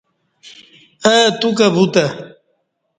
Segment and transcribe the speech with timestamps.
[1.07, 2.05] اہ تو کہ وُتہ۔